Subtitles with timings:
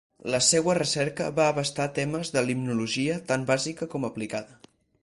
[0.35, 4.61] La seua recerca va abastar temes de limnologia, tant bàsica com aplicada.